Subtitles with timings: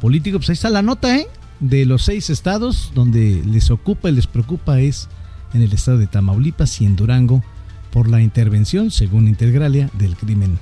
[0.00, 0.38] político.
[0.38, 1.26] Pues ahí está la nota, ¿eh?
[1.60, 5.08] De los seis estados donde les ocupa y les preocupa es
[5.52, 7.44] en el estado de Tamaulipas y en Durango
[7.92, 10.58] por la intervención, según Integralia, del crimen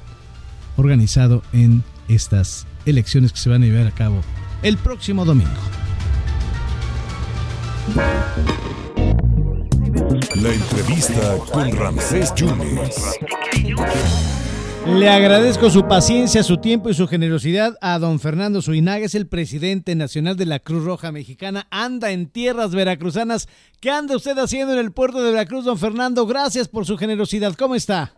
[0.77, 4.21] organizado en estas elecciones que se van a llevar a cabo
[4.63, 5.51] el próximo domingo.
[10.37, 13.19] La entrevista con Ramsés Yunes.
[14.97, 19.29] Le agradezco su paciencia, su tiempo y su generosidad a don Fernando Suinaga, es el
[19.29, 21.67] presidente nacional de la Cruz Roja Mexicana.
[21.71, 23.49] Anda en tierras veracruzanas.
[23.81, 26.27] ¿Qué anda usted haciendo en el puerto de Veracruz, don Fernando?
[26.27, 27.55] Gracias por su generosidad.
[27.57, 28.13] ¿Cómo está?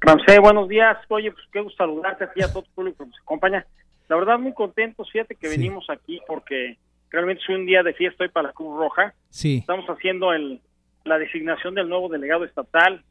[0.00, 0.96] Ramsey, buenos días.
[1.08, 3.66] Oye, pues qué gusto saludarte aquí a todo el público que nos acompaña.
[4.08, 5.08] La verdad, muy contentos.
[5.12, 5.56] Fíjate que Sí.
[5.56, 6.78] venimos aquí porque
[7.10, 9.14] realmente es un día de fiesta hoy para la Cruz Roja.
[9.30, 10.60] Sí, Estamos haciendo el,
[11.04, 13.02] la designación del nuevo delegado estatal,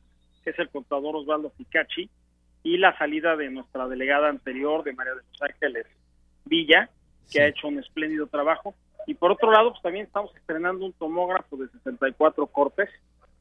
[0.43, 2.09] que es el contador Osvaldo Ficachi,
[2.63, 5.85] y la salida de nuestra delegada anterior, de María de Los Ángeles
[6.45, 6.89] Villa,
[7.25, 7.39] que Sí.
[7.39, 8.73] ha hecho un espléndido trabajo.
[9.05, 12.89] Y por otro lado, pues también estamos estrenando un tomógrafo de 64 cortes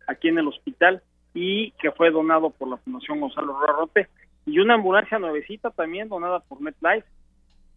[0.08, 1.02] aquí en el hospital
[1.34, 4.08] y que fue donado por la Fundación Gonzalo Rarrote
[4.44, 7.06] y una ambulancia nuevecita también donada por MetLife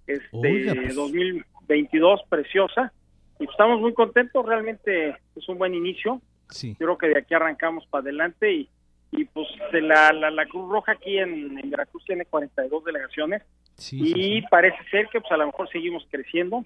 [0.08, 0.96] este Oiga, pues.
[0.96, 2.92] 2022 preciosa
[3.40, 6.76] y estamos muy contentos realmente es un buen inicio sí.
[6.78, 8.70] creo que de aquí arrancamos para adelante y,
[9.12, 13.44] y pues la, la, la Cruz Roja aquí en, en Veracruz tiene 42 delegaciones
[13.76, 14.42] sí, y sí, sí.
[14.50, 16.64] parece ser que pues a lo mejor seguimos creciendo,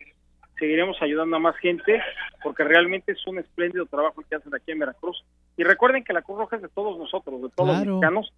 [0.58, 2.02] seguiremos ayudando a más gente
[2.44, 5.24] porque realmente es un espléndido trabajo que hacen aquí en Veracruz.
[5.58, 7.86] Y recuerden que la Cruz Roja es de todos nosotros, de todos Claro.
[7.86, 8.34] los mexicanos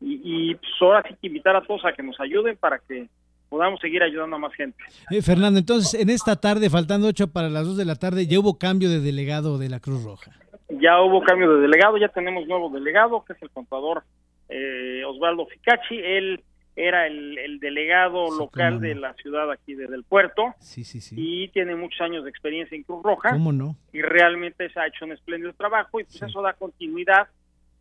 [0.00, 0.20] y,
[0.50, 3.08] y pues ahora sí que invitar a todos a que nos ayuden para que
[3.50, 4.78] podamos seguir ayudando a más gente.
[5.10, 8.38] Eh, Fernando, entonces, en esta tarde, faltando ocho para las dos de la tarde, ya
[8.38, 10.30] hubo cambio de delegado de la Cruz Roja.
[10.70, 14.04] Ya hubo cambio de delegado, ya tenemos nuevo delegado, que es el contador
[14.48, 15.96] eh, Osvaldo Ficachi.
[15.98, 16.42] Él
[16.76, 18.80] era el, el delegado Sí, local no.
[18.80, 21.14] de la ciudad aquí de- del puerto Sí, sí, sí.
[21.18, 23.76] y tiene muchos años de experiencia en Cruz Roja ¿Cómo no?
[23.92, 26.24] y realmente se ha hecho un espléndido trabajo y pues Sí.
[26.24, 27.26] eso da continuidad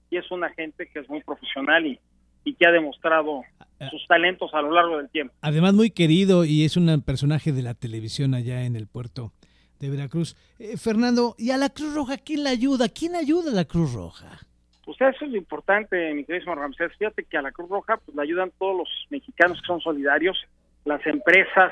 [0.10, 2.00] y es una gente que es muy profesional y,
[2.44, 3.42] y que ha demostrado
[3.82, 5.34] Ah, sus talentos a lo largo del tiempo.
[5.42, 9.32] Además, muy querido y es un personaje de la televisión allá en el puerto
[9.80, 10.36] de Veracruz.
[10.60, 12.90] Eh, Fernando, ¿y a la Cruz Roja quién la ayuda?
[12.90, 14.40] ¿Quién ayuda a la Cruz Roja?
[14.86, 16.92] Pues eso es lo importante, mi queridísimo Ramsés.
[16.98, 20.38] Fíjate que a la Cruz Roja pues, le ayudan todos los mexicanos que son solidarios,
[20.86, 21.72] las empresas,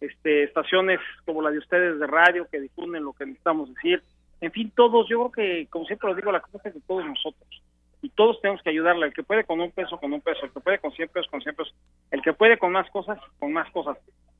[0.00, 4.02] este, estaciones como la de ustedes de radio que difunden lo que necesitamos decir.
[4.40, 6.80] En fin, todos, yo creo que, como siempre lo digo, la Cruz Roja es de
[6.80, 7.62] todos nosotros.
[8.00, 9.06] Y todos tenemos que ayudarle.
[9.06, 10.46] El que puede con un peso, con un peso.
[10.46, 11.74] El que puede con 100 pesos, con 100 pesos.
[12.12, 13.98] El que puede con más cosas, con más cosas.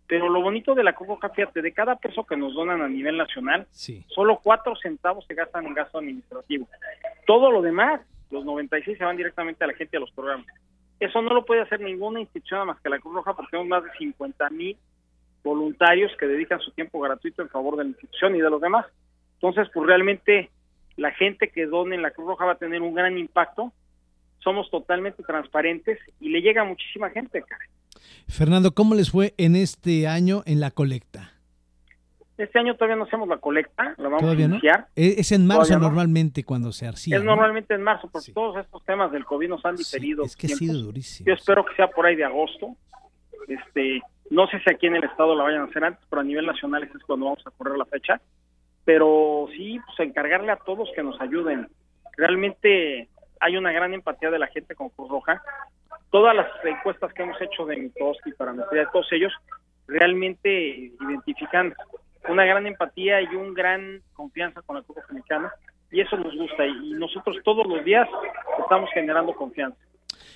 [0.08, 2.88] Pero lo bonito de la Cruz Roja, fíjate, de cada peso que nos donan a
[2.88, 4.04] nivel nacional, Sí.
[4.08, 6.66] solo cuatro centavos se gastan en gasto administrativo.
[7.26, 10.46] Todo lo demás, los 96 se van directamente a la gente y a los programas.
[10.98, 13.84] Eso no lo puede hacer ninguna institución más que la Cruz Roja porque tenemos más
[13.84, 14.76] de 50 mil
[15.44, 18.86] voluntarios que dedican su tiempo gratuito en favor de la institución y de los demás.
[19.34, 20.50] Entonces, pues realmente
[20.96, 23.72] la gente que done en la Cruz Roja va a tener un gran impacto.
[24.38, 27.42] Somos totalmente transparentes y le llega a muchísima gente.
[27.42, 27.64] cara.
[28.28, 31.32] Fernando, ¿cómo les fue en este año en la colecta?
[32.36, 34.86] Este año todavía no hacemos la colecta, la vamos ¿Todavía a iniciar.
[34.94, 35.80] Eh, Es en marzo no.
[35.80, 37.16] normalmente cuando se arcilla.
[37.16, 37.32] es ¿no?
[37.32, 38.32] normalmente en marzo, porque Sí.
[38.32, 40.24] todos estos temas del COVID nos han Sí, diferido.
[40.24, 41.26] es que ha sido durísimo.
[41.26, 42.76] Yo espero que sea por ahí de agosto.
[43.48, 44.00] Este,
[44.30, 46.46] no sé si aquí en el estado la vayan a hacer antes, pero a nivel
[46.46, 48.20] nacional ese es cuando vamos a correr la fecha.
[48.84, 51.66] Pero sí, pues encargarle a todos que nos ayuden.
[52.16, 53.08] Realmente
[53.40, 55.42] hay una gran empatía de la gente con Cruz Roja.
[56.10, 59.32] Todas las encuestas que hemos hecho de Mitoski, para de todos ellos,
[59.86, 61.74] realmente identifican
[62.28, 65.52] una gran empatía y un gran confianza con la Roja Mexicana.
[65.90, 66.66] Y eso nos gusta.
[66.66, 68.08] Y nosotros todos los días
[68.60, 69.78] estamos generando confianza.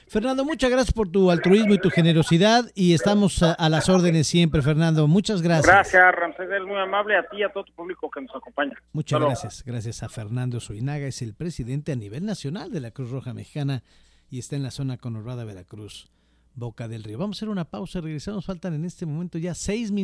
[0.09, 4.27] Fernando, muchas gracias por tu altruismo y tu generosidad y estamos a, a las órdenes
[4.27, 5.07] siempre, Fernando.
[5.07, 5.67] Muchas gracias.
[5.67, 8.75] Gracias, Ramsés, eres muy amable a ti y a todo tu público que nos acompaña.
[8.93, 9.65] Muchas gracias.
[9.65, 13.83] Gracias a Fernando Suinaga, es el presidente a nivel nacional de la Cruz Roja Mexicana
[14.33, 16.09] y está en la zona conurbada Veracruz,
[16.55, 17.19] Boca del Río.
[17.19, 20.01] Vamos a hacer una pausa, regresamos, faltan en este momento ya seis minutos.